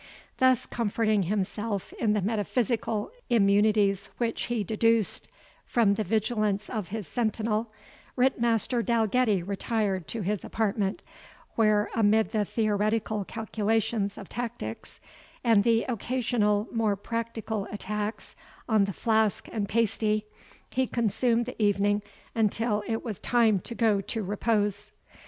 [0.39, 5.27] Thus comforting himself in the metaphysical immunities which he deduced
[5.63, 7.71] from the vigilance of his sentinel,
[8.15, 11.03] Ritt master Dalgetty retired to his apartment,
[11.53, 14.99] where, amid the theoretical calculations of tactics,
[15.43, 18.35] and the occasional more practical attacks
[18.67, 20.25] on the flask and pasty,
[20.71, 22.01] he consumed the evening
[22.33, 24.91] until it was time to go to repose.